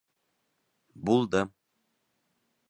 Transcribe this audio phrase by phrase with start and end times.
[1.09, 1.45] Булды!